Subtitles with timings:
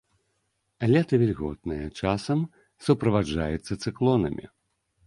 [0.93, 2.39] Лета вільготнае, часам
[2.87, 4.45] суправаджаецца цыклонамі.